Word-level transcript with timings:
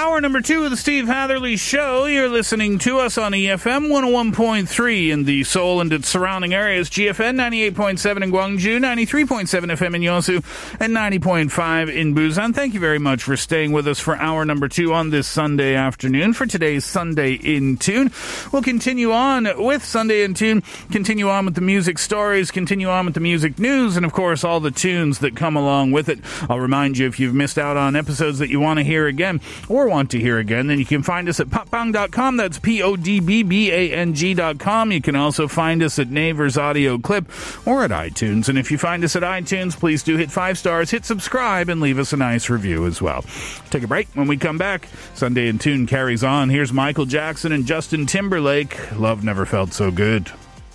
Hour 0.00 0.22
number 0.22 0.40
two 0.40 0.64
of 0.64 0.70
the 0.70 0.78
Steve 0.78 1.08
Hatherley 1.08 1.58
Show. 1.58 2.06
You're 2.06 2.30
listening 2.30 2.78
to 2.78 3.00
us 3.00 3.18
on 3.18 3.32
EFM 3.32 3.88
101.3 3.90 5.10
in 5.10 5.24
the 5.24 5.44
Seoul 5.44 5.82
and 5.82 5.92
its 5.92 6.08
surrounding 6.08 6.54
areas, 6.54 6.88
GFN 6.88 7.36
98.7 7.36 8.22
in 8.22 8.32
Gwangju, 8.32 8.78
93.7 8.78 9.46
FM 9.46 9.94
in 9.96 10.00
Yosu, 10.00 10.36
and 10.80 10.96
90.5 10.96 11.94
in 11.94 12.14
Busan. 12.14 12.54
Thank 12.54 12.72
you 12.72 12.80
very 12.80 12.98
much 12.98 13.22
for 13.22 13.36
staying 13.36 13.72
with 13.72 13.86
us 13.86 14.00
for 14.00 14.16
hour 14.16 14.46
number 14.46 14.68
two 14.68 14.94
on 14.94 15.10
this 15.10 15.28
Sunday 15.28 15.74
afternoon 15.74 16.32
for 16.32 16.46
today's 16.46 16.86
Sunday 16.86 17.34
in 17.34 17.76
Tune. 17.76 18.10
We'll 18.52 18.62
continue 18.62 19.12
on 19.12 19.46
with 19.62 19.84
Sunday 19.84 20.22
in 20.24 20.32
Tune, 20.32 20.62
continue 20.90 21.28
on 21.28 21.44
with 21.44 21.56
the 21.56 21.60
music 21.60 21.98
stories, 21.98 22.50
continue 22.50 22.88
on 22.88 23.04
with 23.04 23.12
the 23.12 23.20
music 23.20 23.58
news, 23.58 23.98
and 23.98 24.06
of 24.06 24.14
course 24.14 24.44
all 24.44 24.60
the 24.60 24.70
tunes 24.70 25.18
that 25.18 25.36
come 25.36 25.56
along 25.56 25.92
with 25.92 26.08
it. 26.08 26.20
I'll 26.48 26.58
remind 26.58 26.96
you 26.96 27.06
if 27.06 27.20
you've 27.20 27.34
missed 27.34 27.58
out 27.58 27.76
on 27.76 27.96
episodes 27.96 28.38
that 28.38 28.48
you 28.48 28.60
want 28.60 28.78
to 28.78 28.82
hear 28.82 29.06
again 29.06 29.42
or 29.68 29.89
want 29.90 30.10
to 30.12 30.18
hear 30.18 30.38
again, 30.38 30.68
then 30.68 30.78
you 30.78 30.86
can 30.86 31.02
find 31.02 31.28
us 31.28 31.38
at 31.40 31.48
podbbang.com. 31.48 32.38
That's 32.38 32.58
P-O-D-B-B-A-N-G.com. 32.58 34.92
You 34.92 35.02
can 35.02 35.16
also 35.16 35.48
find 35.48 35.82
us 35.82 35.98
at 35.98 36.08
Naver's 36.08 36.56
Audio 36.56 36.96
Clip 36.98 37.26
or 37.66 37.84
at 37.84 37.90
iTunes. 37.90 38.48
And 38.48 38.58
if 38.58 38.70
you 38.70 38.78
find 38.78 39.04
us 39.04 39.16
at 39.16 39.22
iTunes, 39.22 39.78
please 39.78 40.02
do 40.02 40.16
hit 40.16 40.30
five 40.30 40.56
stars, 40.56 40.90
hit 40.90 41.04
subscribe, 41.04 41.68
and 41.68 41.78
leave 41.80 41.98
us 41.98 42.14
a 42.14 42.16
nice 42.16 42.48
review 42.48 42.86
as 42.86 43.02
well. 43.02 43.22
Take 43.70 43.82
a 43.82 43.88
break. 43.88 44.08
When 44.14 44.28
we 44.28 44.38
come 44.38 44.56
back, 44.56 44.88
Sunday 45.14 45.48
in 45.48 45.58
Tune 45.58 45.86
carries 45.86 46.24
on. 46.24 46.48
Here's 46.48 46.72
Michael 46.72 47.04
Jackson 47.06 47.52
and 47.52 47.66
Justin 47.66 48.06
Timberlake. 48.06 48.92
Love 48.98 49.24
never 49.24 49.44
felt 49.44 49.72
so 49.72 49.90
good. 49.90 50.30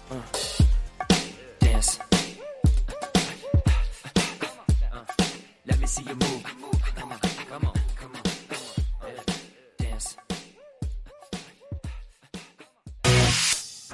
Dance. 0.09 0.54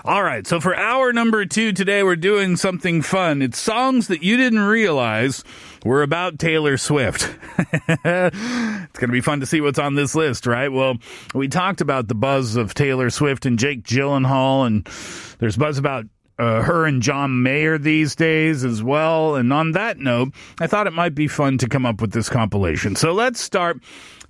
All 0.04 0.24
right, 0.24 0.48
so 0.48 0.60
for 0.60 0.76
hour 0.76 1.14
number 1.14 1.46
two 1.46 1.74
today, 1.74 2.02
we're 2.02 2.16
doing 2.16 2.56
something 2.56 3.04
fun. 3.04 3.44
It's 3.44 3.60
songs 3.60 4.08
that 4.08 4.24
you 4.24 4.36
didn't 4.36 4.62
realize 4.62 5.44
were 5.86 6.02
about 6.02 6.40
Taylor 6.40 6.78
Swift. 6.78 7.30
it's 7.60 8.00
going 8.04 8.90
to 8.90 9.08
be 9.08 9.22
fun 9.22 9.42
to 9.42 9.46
see 9.46 9.62
what's 9.62 9.78
on 9.78 9.94
this 9.94 10.16
list, 10.16 10.48
right? 10.48 10.70
Well, 10.70 10.96
we 11.36 11.48
talked 11.48 11.82
about 11.82 12.08
the 12.08 12.16
buzz 12.16 12.56
of 12.56 12.74
Taylor 12.74 13.12
Swift 13.12 13.46
and 13.46 13.60
Jake 13.60 13.84
Gyllenhaal, 13.84 14.66
and 14.66 14.88
there's 15.38 15.56
buzz 15.56 15.78
about 15.78 16.06
uh, 16.40 16.64
her 16.64 16.88
and 16.88 17.04
John 17.04 17.44
Mayer 17.44 17.78
these 17.78 18.16
days 18.16 18.64
as 18.64 18.82
well. 18.82 19.36
And 19.36 19.54
on 19.54 19.74
that 19.74 20.00
note, 20.00 20.34
I 20.60 20.66
thought 20.66 20.88
it 20.88 20.94
might 20.94 21.14
be 21.14 21.28
fun 21.28 21.60
to 21.60 21.70
come 21.70 21.86
up 21.86 22.02
with 22.02 22.12
this 22.12 22.28
compilation. 22.28 22.96
So 22.96 23.14
let's 23.14 23.40
start 23.40 23.78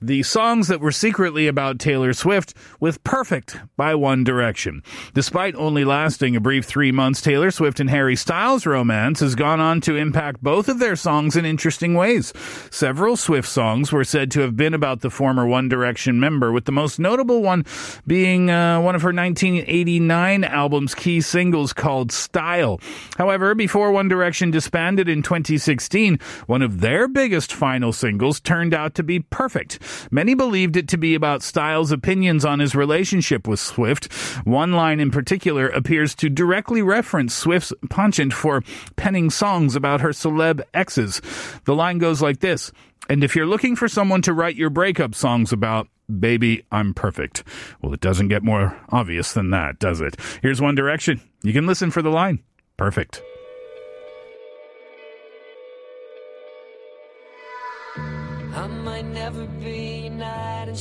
the 0.01 0.23
songs 0.23 0.67
that 0.67 0.81
were 0.81 0.91
secretly 0.91 1.47
about 1.47 1.78
Taylor 1.78 2.12
Swift 2.13 2.56
with 2.79 3.03
Perfect 3.03 3.59
by 3.78 3.94
One 3.94 4.23
Direction. 4.23 4.81
Despite 5.13 5.53
only 5.53 5.85
lasting 5.85 6.35
a 6.35 6.39
brief 6.39 6.66
three 6.66 6.91
months, 6.91 7.22
Taylor 7.22 7.51
Swift 7.51 7.79
and 7.79 7.89
Harry 7.89 8.16
Styles' 8.16 8.66
romance 8.66 9.19
has 9.19 9.35
gone 9.35 9.59
on 9.59 9.79
to 9.81 9.95
impact 9.95 10.41
both 10.41 10.67
of 10.69 10.79
their 10.79 10.95
songs 10.95 11.35
in 11.35 11.45
interesting 11.45 11.94
ways. 11.94 12.34
Several 12.72 13.16
Swift 13.16 13.47
songs 13.47 13.91
were 13.91 14.03
said 14.03 14.31
to 14.31 14.41
have 14.41 14.57
been 14.57 14.73
about 14.73 15.01
the 15.01 15.12
former 15.12 15.45
One 15.45 15.69
Direction 15.69 16.19
member, 16.19 16.51
with 16.51 16.66
the 16.66 16.72
most 16.72 17.00
notable 17.00 17.44
one 17.44 17.63
being 18.07 18.50
uh, 18.50 18.81
one 18.81 18.95
of 18.95 19.03
her 19.03 19.13
1989 19.13 20.44
album's 20.44 20.95
key 20.95 21.22
singles 21.22 21.73
called 21.73 22.12
Style. 22.12 22.79
However, 23.18 23.53
before 23.53 23.91
One 23.91 24.07
Direction 24.07 24.50
disbanded 24.50 25.07
in 25.07 25.22
2016, 25.22 26.18
one 26.47 26.63
of 26.63 26.81
their 26.81 27.07
biggest 27.07 27.53
final 27.53 27.94
singles 27.94 28.39
turned 28.39 28.73
out 28.73 28.95
to 28.95 29.03
be 29.03 29.19
Perfect. 29.19 29.79
Many 30.12 30.34
believed 30.34 30.78
it 30.78 30.88
to 30.90 30.97
be 30.97 31.16
about 31.16 31.44
Styles' 31.44 31.91
opinions 31.91 32.46
on 32.46 32.59
his 32.59 32.75
relationship 32.75 33.47
with 33.47 33.59
Swift. 33.59 34.12
One 34.46 34.74
line 34.74 35.00
in 35.00 35.12
particular 35.12 35.68
appears 35.69 36.16
to 36.16 36.29
directly 36.29 36.81
reference 36.81 37.34
Swift's 37.34 37.74
penchant 37.90 38.34
for 38.34 38.63
penning 38.96 39.30
songs 39.30 39.75
about 39.75 40.01
her 40.01 40.09
celeb 40.09 40.62
exes. 40.74 41.22
The 41.66 41.75
line 41.75 41.97
goes 41.97 42.22
like 42.22 42.40
this. 42.40 42.72
And 43.09 43.24
if 43.24 43.35
you're 43.35 43.46
looking 43.46 43.75
for 43.75 43.88
someone 43.88 44.22
to 44.24 44.34
write 44.34 44.56
your 44.56 44.69
breakup 44.69 45.16
songs 45.16 45.51
about, 45.51 45.88
baby, 46.19 46.63
I'm 46.72 46.94
perfect. 46.94 47.44
Well, 47.81 47.94
it 47.94 48.00
doesn't 48.00 48.30
get 48.30 48.44
more 48.44 48.80
obvious 48.90 49.34
than 49.34 49.50
that, 49.51 49.80
does 49.80 50.01
it? 50.01 50.16
Here's 50.41 50.62
One 50.62 50.75
Direction. 50.75 51.22
You 51.44 51.53
can 51.53 51.66
listen 51.66 51.91
for 51.91 52.01
the 52.01 52.12
line. 52.12 52.44
Perfect. 52.78 53.22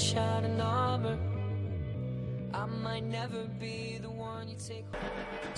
Knight 0.01 0.45
in 0.45 0.61
armor. 0.61 1.19
I 2.55 2.65
might 2.67 3.05
never 3.05 3.45
be 3.61 3.99
the. 4.01 4.10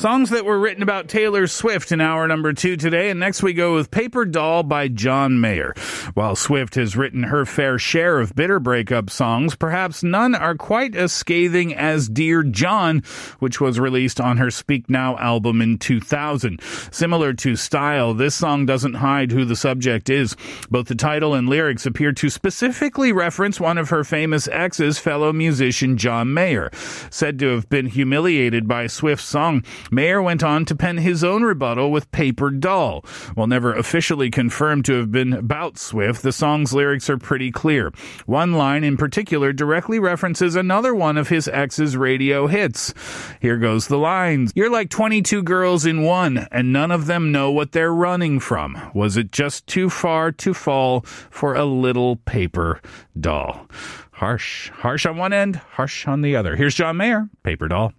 Songs 0.02 0.30
that 0.30 0.44
were 0.44 0.58
written 0.58 0.82
about 0.82 1.06
Taylor 1.06 1.46
Swift 1.46 1.92
in 1.92 2.00
hour 2.00 2.26
number 2.26 2.52
two 2.52 2.76
today. 2.76 3.08
And 3.08 3.20
next 3.20 3.40
we 3.40 3.52
go 3.52 3.74
with 3.74 3.92
Paper 3.92 4.24
Doll 4.24 4.64
by 4.64 4.88
John 4.88 5.40
Mayer. 5.40 5.74
While 6.14 6.34
Swift 6.34 6.74
has 6.74 6.96
written 6.96 7.22
her 7.22 7.46
fair 7.46 7.78
share 7.78 8.18
of 8.18 8.34
bitter 8.34 8.58
breakup 8.58 9.10
songs, 9.10 9.54
perhaps 9.54 10.02
none 10.02 10.34
are 10.34 10.56
quite 10.56 10.96
as 10.96 11.12
scathing 11.12 11.72
as 11.72 12.08
Dear 12.08 12.42
John, 12.42 13.04
which 13.38 13.60
was 13.60 13.78
released 13.78 14.20
on 14.20 14.38
her 14.38 14.50
Speak 14.50 14.90
Now 14.90 15.16
album 15.18 15.62
in 15.62 15.78
2000. 15.78 16.60
Similar 16.90 17.34
to 17.34 17.54
Style, 17.54 18.12
this 18.12 18.34
song 18.34 18.66
doesn't 18.66 18.94
hide 18.94 19.30
who 19.30 19.44
the 19.44 19.54
subject 19.54 20.10
is. 20.10 20.34
Both 20.68 20.88
the 20.88 20.96
title 20.96 21.32
and 21.32 21.48
lyrics 21.48 21.86
appear 21.86 22.10
to 22.12 22.28
specifically 22.28 23.12
reference 23.12 23.60
one 23.60 23.78
of 23.78 23.90
her 23.90 24.02
famous 24.02 24.48
exes, 24.48 24.98
fellow 24.98 25.32
musician 25.32 25.96
John 25.96 26.34
Mayer. 26.34 26.70
Said 27.10 27.38
to 27.38 27.50
have 27.50 27.68
been 27.68 27.86
humiliated 27.86 28.66
by 28.66 28.88
Swift's 29.02 29.26
song, 29.26 29.64
Mayer 29.90 30.22
went 30.22 30.44
on 30.44 30.64
to 30.64 30.76
pen 30.76 30.98
his 30.98 31.24
own 31.24 31.42
rebuttal 31.42 31.90
with 31.90 32.12
Paper 32.12 32.50
Doll. 32.50 33.04
While 33.34 33.48
never 33.48 33.74
officially 33.74 34.30
confirmed 34.30 34.84
to 34.84 34.92
have 34.92 35.10
been 35.10 35.32
about 35.32 35.76
Swift, 35.76 36.22
the 36.22 36.30
song's 36.30 36.72
lyrics 36.72 37.10
are 37.10 37.18
pretty 37.18 37.50
clear. 37.50 37.92
One 38.26 38.52
line 38.52 38.84
in 38.84 38.96
particular 38.96 39.52
directly 39.52 39.98
references 39.98 40.54
another 40.54 40.94
one 40.94 41.18
of 41.18 41.30
his 41.30 41.48
ex's 41.48 41.96
radio 41.96 42.46
hits. 42.46 42.94
Here 43.40 43.56
goes 43.56 43.88
the 43.88 43.98
lines. 43.98 44.52
You're 44.54 44.70
like 44.70 44.88
22 44.88 45.42
girls 45.42 45.84
in 45.84 46.02
one, 46.02 46.46
and 46.52 46.72
none 46.72 46.92
of 46.92 47.06
them 47.06 47.32
know 47.32 47.50
what 47.50 47.72
they're 47.72 47.92
running 47.92 48.38
from. 48.38 48.92
Was 48.94 49.16
it 49.16 49.32
just 49.32 49.66
too 49.66 49.90
far 49.90 50.30
to 50.30 50.54
fall 50.54 51.00
for 51.00 51.56
a 51.56 51.64
little 51.64 52.18
paper 52.18 52.80
doll? 53.18 53.66
Harsh. 54.12 54.70
Harsh 54.70 55.06
on 55.06 55.16
one 55.16 55.32
end, 55.32 55.56
harsh 55.56 56.06
on 56.06 56.22
the 56.22 56.36
other. 56.36 56.54
Here's 56.54 56.76
John 56.76 56.96
Mayer, 56.96 57.28
Paper 57.42 57.66
Doll. 57.66 57.92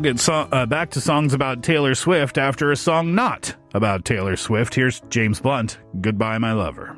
We'll 0.00 0.14
get 0.14 0.20
so- 0.20 0.48
uh, 0.50 0.64
back 0.64 0.88
to 0.92 1.00
songs 1.00 1.34
about 1.34 1.62
Taylor 1.62 1.94
Swift 1.94 2.38
after 2.38 2.72
a 2.72 2.76
song 2.76 3.14
not 3.14 3.54
about 3.74 4.06
Taylor 4.06 4.34
Swift. 4.34 4.74
Here's 4.74 5.00
James 5.10 5.40
Blunt, 5.40 5.76
Goodbye, 6.00 6.38
My 6.38 6.54
Lover. 6.54 6.96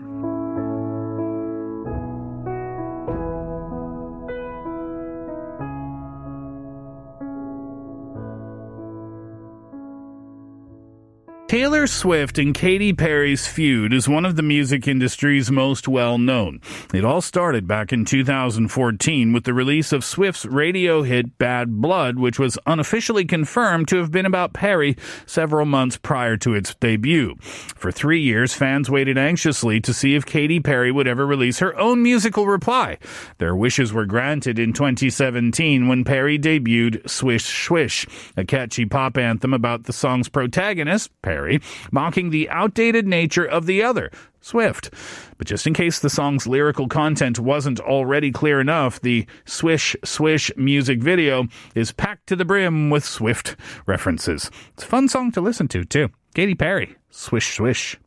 Taylor 11.73 11.87
Swift 11.87 12.39
and 12.39 12.55
Katy 12.55 12.93
Perry's 12.93 13.47
feud 13.47 13.95
is 13.95 14.07
one 14.07 14.27
of 14.27 14.37
the 14.37 14.43
music 14.43 14.87
industry's 14.87 15.51
most 15.51 15.89
well 15.89 16.19
known. 16.19 16.61
It 16.93 17.03
all 17.03 17.23
started 17.23 17.67
back 17.67 17.95
in 17.95 18.05
2014 18.05 19.33
with 19.33 19.45
the 19.45 19.55
release 19.55 19.91
of 19.91 20.05
Swift's 20.05 20.45
radio 20.45 21.03
hit 21.03 21.39
Bad 21.39 21.81
Blood, 21.81 22.19
which 22.19 22.39
was 22.39 22.59
unofficially 22.67 23.25
confirmed 23.25 23.89
to 23.89 23.97
have 23.97 24.11
been 24.11 24.27
about 24.27 24.53
Perry 24.53 24.99
several 25.25 25.65
months 25.65 25.97
prior 25.97 26.37
to 26.37 26.53
its 26.53 26.75
debut. 26.75 27.37
For 27.41 27.91
three 27.91 28.21
years, 28.21 28.53
fans 28.53 28.91
waited 28.91 29.17
anxiously 29.17 29.81
to 29.81 29.95
see 29.95 30.15
if 30.15 30.27
Katy 30.27 30.61
Perry 30.61 30.93
would 30.93 31.09
ever 31.09 31.27
release 31.27 31.61
her 31.61 31.75
own 31.79 32.03
musical 32.03 32.47
reply. 32.47 32.99
Their 33.39 33.57
wishes 33.57 33.95
were 33.95 34.05
granted 34.05 34.59
in 34.59 34.75
2017 34.75 35.89
when 35.89 36.05
Perry 36.05 36.39
debuted 36.39 37.09
Swish 37.09 37.47
Swish, 37.65 38.07
a 38.37 38.45
catchy 38.45 38.85
pop 38.85 39.17
anthem 39.17 39.55
about 39.55 39.85
the 39.85 39.95
song's 39.95 40.29
protagonist, 40.29 41.11
Perry, 41.23 41.62
mocking 41.91 42.31
the 42.31 42.49
outdated 42.51 43.07
nature 43.07 43.45
of 43.45 43.67
the 43.67 43.83
other, 43.83 44.11
Swift. 44.41 44.91
But 45.39 45.47
just 45.47 45.67
in 45.67 45.75
case 45.75 46.01
the 46.01 46.11
song's 46.11 46.47
lyrical 46.47 46.89
content 46.89 47.39
wasn't 47.39 47.81
already 47.81 48.31
clear 48.31 48.61
enough, 48.61 49.01
the 49.01 49.27
Swish 49.45 49.97
Swish 50.05 50.51
music 50.57 51.01
video 51.01 51.47
is 51.75 51.93
packed 51.93 52.27
to 52.29 52.37
the 52.37 52.45
brim 52.45 52.91
with 52.91 53.05
Swift 53.05 53.57
references. 53.87 54.51
It's 54.75 54.85
a 54.85 54.87
fun 54.87 55.09
song 55.09 55.33
to 55.33 55.41
listen 55.41 55.69
to, 55.69 55.85
too. 55.85 56.11
Katy 56.35 56.55
Perry, 56.55 56.97
Swish 57.11 57.55
Swish. 57.55 57.99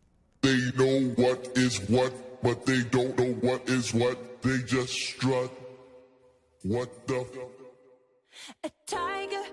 They 0.42 0.58
know 0.78 1.10
what 1.16 1.50
is 1.56 1.80
what, 1.90 2.14
but 2.44 2.66
they 2.66 2.84
don't 2.84 3.18
know 3.18 3.34
what 3.42 3.68
is 3.70 3.94
what. 3.94 4.42
They 4.42 4.58
just 4.68 4.94
strut. 4.94 5.52
What 6.64 7.08
the? 7.08 7.26
A 8.64 8.72
tiger, 8.86 9.44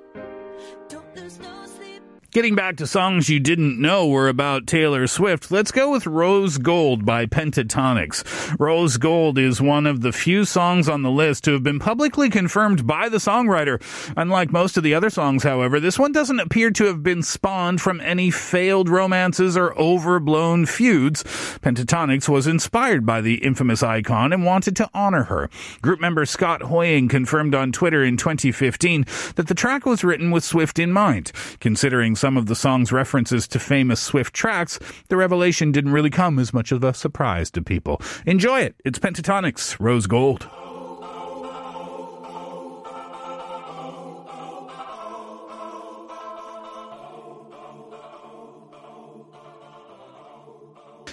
Getting 2.33 2.55
back 2.55 2.79
to 2.79 2.87
songs 2.87 3.29
you 3.29 3.41
didn't 3.41 3.79
know 3.79 4.09
were 4.09 4.27
about 4.27 4.67
Taylor 4.67 5.07
Swift, 5.07 5.51
let's 5.51 5.71
go 5.71 5.91
with 5.93 6.07
Rose 6.07 6.57
Gold 6.57 7.05
by 7.05 7.27
Pentatonix. 7.27 8.59
Rose 8.59 8.97
Gold 8.97 9.37
is 9.37 9.61
one 9.61 9.87
of 9.87 10.01
the 10.01 10.13
few 10.13 10.47
songs 10.47 10.89
on 10.89 11.03
the 11.03 11.11
list 11.11 11.45
to 11.45 11.53
have 11.53 11.63
been 11.63 11.79
publicly 11.79 12.31
confirmed 12.31 12.87
by 12.87 13.11
the 13.11 13.19
songwriter. 13.19 13.83
Unlike 14.17 14.51
most 14.51 14.79
of 14.79 14.83
the 14.83 14.95
other 14.95 15.11
songs, 15.11 15.43
however, 15.43 15.79
this 15.79 15.99
one 15.99 16.11
doesn't 16.11 16.41
appear 16.41 16.71
to 16.71 16.87
have 16.87 17.03
been 17.03 17.23
spawned 17.23 17.83
from 17.83 18.01
any 18.01 18.31
failed 18.31 18.89
romances 18.89 19.55
or 19.55 19.79
overblown 19.79 20.65
feuds. 20.65 21.25
Pentatonix 21.61 22.31
was 22.31 22.47
inspired 22.47 23.05
by 23.05 23.21
the 23.21 23.45
infamous 23.45 23.83
icon 23.83 24.33
and 24.33 24.47
wanted 24.47 24.75
to 24.77 24.89
honor 24.95 25.25
her. 25.25 25.51
Group 25.83 26.01
member 26.01 26.25
Scott 26.25 26.63
Hoying 26.63 27.09
confirmed 27.09 27.55
on 27.55 27.73
Twitter 27.73 28.03
in 28.03 28.17
2015 28.17 29.05
that 29.35 29.49
the 29.49 29.55
track 29.55 29.85
was 29.85 30.03
written 30.03 30.31
with 30.31 30.43
Swift 30.43 30.79
in 30.79 30.93
mind. 30.93 31.31
Considering 31.61 32.17
some 32.23 32.37
of 32.37 32.47
the 32.47 32.55
song's 32.55 32.93
references 32.93 33.49
to 33.49 33.59
famous 33.59 34.01
Swift 34.01 34.33
tracks, 34.33 34.79
the 35.09 35.17
revelation 35.17 35.73
didn't 35.73 35.91
really 35.91 36.09
come 36.09 36.39
as 36.39 36.55
much 36.55 36.71
of 36.71 36.85
a 36.85 36.95
surprise 36.95 37.51
to 37.51 37.61
people. 37.61 38.01
Enjoy 38.27 38.61
it. 38.61 38.77
It's 38.85 39.01
Pentatonix, 39.01 39.77
Rose 39.81 40.07
Gold. 40.07 40.49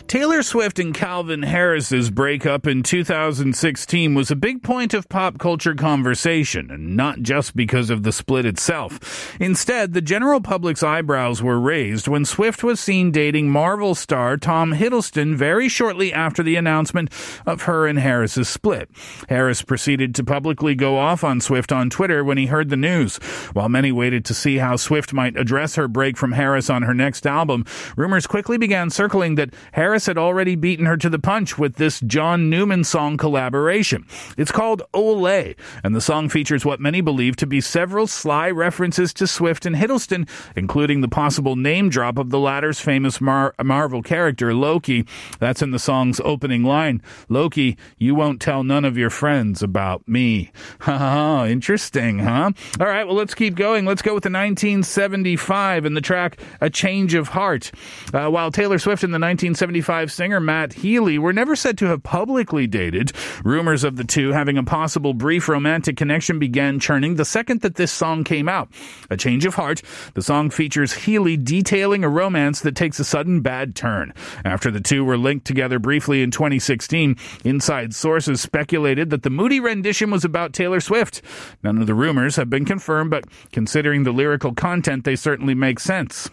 Taylor 0.09 0.41
Swift 0.41 0.79
and 0.79 0.91
Calvin 0.91 1.43
Harris's 1.43 2.09
breakup 2.09 2.65
in 2.65 2.81
2016 2.81 4.15
was 4.15 4.31
a 4.31 4.35
big 4.35 4.63
point 4.63 4.95
of 4.95 5.07
pop 5.07 5.37
culture 5.37 5.75
conversation, 5.75 6.71
and 6.71 6.97
not 6.97 7.21
just 7.21 7.55
because 7.55 7.91
of 7.91 8.01
the 8.01 8.11
split 8.11 8.43
itself. 8.43 9.39
Instead, 9.39 9.93
the 9.93 10.01
general 10.01 10.41
public's 10.41 10.81
eyebrows 10.81 11.43
were 11.43 11.59
raised 11.59 12.07
when 12.07 12.25
Swift 12.25 12.63
was 12.63 12.79
seen 12.79 13.11
dating 13.11 13.51
Marvel 13.51 13.93
star 13.93 14.35
Tom 14.35 14.73
Hiddleston 14.73 15.35
very 15.35 15.69
shortly 15.69 16.11
after 16.11 16.41
the 16.41 16.55
announcement 16.55 17.11
of 17.45 17.61
her 17.61 17.85
and 17.85 17.99
Harris's 17.99 18.49
split. 18.49 18.89
Harris 19.29 19.61
proceeded 19.61 20.15
to 20.15 20.23
publicly 20.23 20.73
go 20.73 20.97
off 20.97 21.23
on 21.23 21.39
Swift 21.39 21.71
on 21.71 21.87
Twitter 21.87 22.23
when 22.23 22.39
he 22.39 22.47
heard 22.47 22.69
the 22.69 22.75
news. 22.75 23.17
While 23.53 23.69
many 23.69 23.91
waited 23.91 24.25
to 24.25 24.33
see 24.33 24.57
how 24.57 24.75
Swift 24.75 25.13
might 25.13 25.37
address 25.37 25.75
her 25.75 25.87
break 25.87 26.17
from 26.17 26.31
Harris 26.31 26.67
on 26.67 26.81
her 26.81 26.95
next 26.95 27.27
album, 27.27 27.63
rumors 27.95 28.25
quickly 28.25 28.57
began 28.57 28.89
circling 28.89 29.35
that 29.35 29.53
Harris 29.73 29.98
had 30.05 30.17
already 30.17 30.55
beaten 30.55 30.85
her 30.85 30.97
to 30.97 31.09
the 31.09 31.19
punch 31.19 31.57
with 31.57 31.75
this 31.75 31.99
John 32.01 32.49
Newman 32.49 32.83
song 32.83 33.17
collaboration. 33.17 34.05
It's 34.37 34.51
called 34.51 34.83
Olé, 34.93 35.55
and 35.83 35.95
the 35.95 36.01
song 36.01 36.29
features 36.29 36.65
what 36.65 36.79
many 36.79 37.01
believe 37.01 37.35
to 37.37 37.47
be 37.47 37.61
several 37.61 38.07
sly 38.07 38.49
references 38.49 39.13
to 39.15 39.27
Swift 39.27 39.65
and 39.65 39.75
Hiddleston, 39.75 40.27
including 40.55 41.01
the 41.01 41.07
possible 41.07 41.55
name 41.55 41.89
drop 41.89 42.17
of 42.17 42.29
the 42.29 42.39
latter's 42.39 42.79
famous 42.79 43.19
Mar- 43.19 43.55
Marvel 43.63 44.01
character, 44.01 44.53
Loki. 44.53 45.05
That's 45.39 45.61
in 45.61 45.71
the 45.71 45.79
song's 45.79 46.19
opening 46.21 46.63
line. 46.63 47.01
Loki, 47.27 47.77
you 47.97 48.15
won't 48.15 48.41
tell 48.41 48.63
none 48.63 48.85
of 48.85 48.97
your 48.97 49.09
friends 49.09 49.61
about 49.63 50.07
me. 50.07 50.51
Ha 50.81 51.45
interesting, 51.45 52.19
huh? 52.19 52.51
All 52.79 52.87
right, 52.87 53.05
well, 53.05 53.15
let's 53.15 53.35
keep 53.35 53.55
going. 53.55 53.85
Let's 53.85 54.01
go 54.01 54.13
with 54.13 54.23
the 54.23 54.29
1975 54.29 55.85
and 55.85 55.95
the 55.95 56.01
track 56.01 56.39
A 56.61 56.69
Change 56.69 57.13
of 57.13 57.29
Heart. 57.29 57.71
Uh, 58.13 58.29
while 58.29 58.51
Taylor 58.51 58.79
Swift 58.79 59.03
and 59.03 59.13
the 59.13 59.19
1975 59.19 59.88
singer 59.89 60.39
Matt 60.39 60.73
Healy 60.73 61.17
were 61.17 61.33
never 61.33 61.55
said 61.55 61.75
to 61.79 61.87
have 61.87 62.03
publicly 62.03 62.67
dated, 62.67 63.11
rumors 63.43 63.83
of 63.83 63.95
the 63.95 64.03
two 64.03 64.31
having 64.31 64.55
a 64.55 64.63
possible 64.63 65.15
brief 65.15 65.49
romantic 65.49 65.97
connection 65.97 66.37
began 66.37 66.79
churning 66.79 67.15
the 67.15 67.25
second 67.25 67.61
that 67.61 67.73
this 67.73 67.91
song 67.91 68.23
came 68.23 68.47
out. 68.47 68.69
A 69.09 69.17
Change 69.17 69.45
of 69.45 69.55
Heart, 69.55 69.81
the 70.13 70.21
song 70.21 70.51
features 70.51 70.93
Healy 70.93 71.37
detailing 71.37 72.03
a 72.03 72.09
romance 72.09 72.61
that 72.61 72.75
takes 72.75 72.99
a 72.99 73.03
sudden 73.03 73.41
bad 73.41 73.75
turn. 73.75 74.13
After 74.45 74.69
the 74.69 74.79
two 74.79 75.03
were 75.03 75.17
linked 75.17 75.47
together 75.47 75.79
briefly 75.79 76.21
in 76.21 76.29
2016, 76.29 77.15
inside 77.43 77.95
sources 77.95 78.41
speculated 78.41 79.09
that 79.09 79.23
the 79.23 79.31
moody 79.31 79.59
rendition 79.59 80.11
was 80.11 80.23
about 80.23 80.53
Taylor 80.53 80.81
Swift. 80.81 81.23
None 81.63 81.79
of 81.79 81.87
the 81.87 81.95
rumors 81.95 82.35
have 82.35 82.49
been 82.49 82.65
confirmed, 82.65 83.09
but 83.09 83.25
considering 83.51 84.03
the 84.03 84.11
lyrical 84.11 84.53
content, 84.53 85.03
they 85.03 85.15
certainly 85.15 85.55
make 85.55 85.79
sense. 85.79 86.29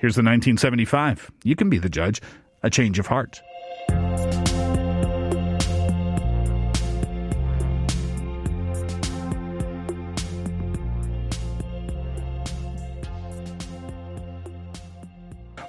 Here's 0.00 0.14
the 0.14 0.22
1975. 0.22 1.30
You 1.44 1.56
can 1.56 1.70
be 1.70 1.78
the 1.78 1.88
judge. 1.88 2.20
A 2.62 2.70
change 2.70 2.98
of 2.98 3.06
heart. 3.06 3.40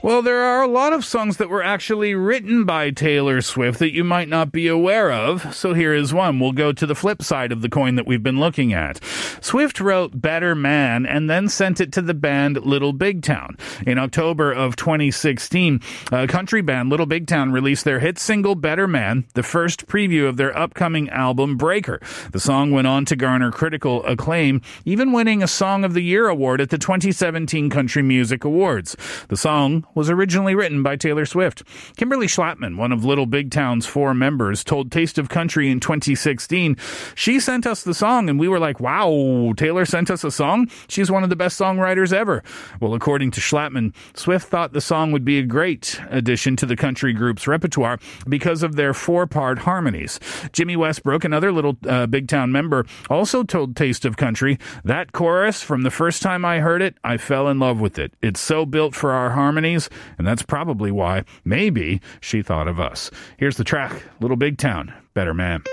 Well, 0.02 0.22
there 0.22 0.46
are 0.46 0.64
a 0.64 0.68
lot 0.68 0.94
of 0.94 1.04
songs 1.04 1.36
that 1.38 1.50
were 1.50 1.62
actually 1.62 2.16
written 2.16 2.64
by 2.64 2.90
Taylor 2.90 3.42
Swift 3.42 3.80
that 3.80 3.94
you 3.94 4.06
might 4.06 4.30
not 4.30 4.50
be 4.50 4.66
aware 4.70 5.12
of. 5.12 5.54
So 5.54 5.74
here 5.74 5.94
is 5.94 6.14
one. 6.14 6.40
We'll 6.40 6.54
go 6.54 6.72
to 6.72 6.86
the 6.86 6.96
flip 6.96 7.22
side 7.22 7.52
of 7.52 7.62
the 7.62 7.68
coin 7.68 7.96
that 7.96 8.08
we've 8.08 8.24
been 8.24 8.40
looking 8.40 8.72
at. 8.72 9.04
Swift 9.42 9.82
wrote 9.82 10.22
Better 10.22 10.56
Man 10.56 11.06
and 11.06 11.30
then 11.30 11.50
sent 11.50 11.82
it 11.82 11.92
to 11.92 12.02
the 12.02 12.14
band 12.14 12.66
Little 12.66 12.94
Big 12.94 13.24
Town. 13.24 13.58
In 13.86 13.98
October 13.98 14.54
of 14.54 14.78
2016, 14.78 15.82
a 16.14 16.28
country 16.28 16.62
band 16.62 16.90
Little 16.90 17.06
Big 17.06 17.28
Town 17.28 17.52
released 17.52 17.84
their 17.84 18.00
hit 18.00 18.18
single 18.18 18.56
Better 18.56 18.88
Man, 18.88 19.26
the 19.34 19.44
first 19.44 19.86
preview 19.86 20.30
of 20.30 20.38
their 20.38 20.58
upcoming 20.58 21.10
album 21.10 21.58
Breaker. 21.58 22.00
The 22.32 22.40
song 22.40 22.72
went 22.72 22.88
on 22.88 23.04
to 23.04 23.18
garner 23.18 23.52
critical 23.52 24.06
acclaim, 24.06 24.62
even 24.86 25.12
winning 25.12 25.44
a 25.44 25.48
Song 25.48 25.84
of 25.84 25.94
the 25.94 26.04
Year 26.04 26.30
award 26.30 26.62
at 26.62 26.70
the 26.70 26.78
2017 26.78 27.70
Country 27.70 28.02
Music 28.02 28.46
Awards. 28.46 28.96
The 29.28 29.36
song 29.36 29.86
was 30.00 30.10
originally 30.10 30.56
written 30.56 30.82
by 30.82 30.96
Taylor 30.96 31.26
Swift. 31.26 31.62
Kimberly 31.98 32.26
Schlapman, 32.26 32.78
one 32.78 32.94
of 32.94 33.04
Little 33.04 33.26
Big 33.26 33.52
Town's 33.52 33.86
four 33.86 34.14
members, 34.14 34.64
told 34.64 34.94
Taste 34.94 35.18
of 35.18 35.28
Country 35.28 35.70
in 35.70 35.82
2016, 35.82 36.78
she 37.16 37.38
sent 37.38 37.68
us 37.68 37.84
the 37.84 37.94
song 37.94 38.30
and 38.30 38.40
we 38.40 38.48
were 38.48 38.60
like, 38.60 38.80
wow, 38.80 39.52
Taylor 39.58 39.84
sent 39.86 40.10
us 40.10 40.24
a 40.24 40.32
song? 40.32 40.70
She's 40.88 41.12
one 41.12 41.24
of 41.24 41.30
the 41.30 41.36
best 41.36 41.60
songwriters 41.60 42.14
ever. 42.14 42.44
Well, 42.80 42.94
according 42.94 43.32
to 43.32 43.42
Schlapman, 43.42 43.94
Swift 44.16 44.48
thought 44.48 44.72
the 44.72 44.80
song 44.80 45.12
would 45.12 45.26
be 45.26 45.38
a 45.38 45.44
great 45.44 46.00
addition 46.10 46.56
to 46.56 46.66
the 46.66 46.78
country 46.78 47.12
group's 47.12 47.46
repertoire 47.46 48.00
because 48.26 48.64
of 48.64 48.78
their 48.78 48.94
four-part 48.94 49.60
harmonies. 49.60 50.18
Jimmy 50.54 50.78
Westbrook, 50.78 51.26
another 51.26 51.52
Little 51.52 51.78
uh, 51.86 52.08
Big 52.08 52.30
Town 52.30 52.54
member, 52.54 52.86
also 53.10 53.44
told 53.44 53.76
Taste 53.76 54.06
of 54.06 54.16
Country, 54.16 54.60
that 54.86 55.12
chorus, 55.12 55.62
from 55.62 55.82
the 55.82 55.92
first 55.92 56.22
time 56.22 56.46
I 56.46 56.60
heard 56.60 56.82
it, 56.82 56.96
I 57.04 57.18
fell 57.18 57.50
in 57.50 57.60
love 57.60 57.82
with 57.82 58.00
it. 58.00 58.14
It's 58.22 58.40
so 58.40 58.66
built 58.66 58.96
for 58.96 59.12
our 59.12 59.32
harmonies 59.32 59.89
and 60.18 60.28
that's 60.28 60.44
probably 60.44 60.92
why, 60.92 61.24
maybe, 61.44 62.02
she 62.22 62.42
thought 62.42 62.68
of 62.68 62.80
us. 62.80 63.12
Here's 63.38 63.58
the 63.58 63.64
track 63.64 64.04
Little 64.20 64.38
Big 64.38 64.58
Town, 64.58 64.94
Better 65.14 65.34
Man. 65.34 65.64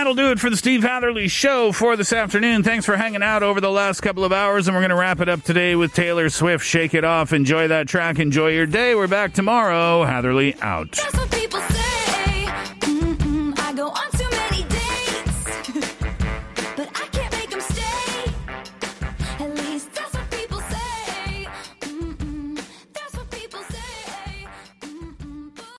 That'll 0.00 0.14
do 0.14 0.30
it 0.30 0.40
for 0.40 0.48
the 0.48 0.56
Steve 0.56 0.82
Hatherley 0.82 1.28
Show 1.28 1.72
for 1.72 1.94
this 1.94 2.10
afternoon. 2.10 2.62
Thanks 2.62 2.86
for 2.86 2.96
hanging 2.96 3.22
out 3.22 3.42
over 3.42 3.60
the 3.60 3.70
last 3.70 4.00
couple 4.00 4.24
of 4.24 4.32
hours, 4.32 4.66
and 4.66 4.74
we're 4.74 4.80
going 4.80 4.88
to 4.88 4.96
wrap 4.96 5.20
it 5.20 5.28
up 5.28 5.42
today 5.42 5.76
with 5.76 5.92
Taylor 5.92 6.30
Swift. 6.30 6.64
Shake 6.64 6.94
it 6.94 7.04
off. 7.04 7.34
Enjoy 7.34 7.68
that 7.68 7.86
track. 7.86 8.18
Enjoy 8.18 8.48
your 8.48 8.64
day. 8.64 8.94
We're 8.94 9.08
back 9.08 9.34
tomorrow. 9.34 10.04
Hatherley 10.04 10.54
out. 10.62 10.98